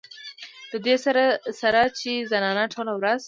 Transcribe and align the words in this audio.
د 0.71 0.73
دې 0.85 0.95
سره 1.05 1.23
سره 1.61 1.81
چې 1.99 2.11
زنانه 2.31 2.63
ټوله 2.73 2.93
ورځ 2.99 3.19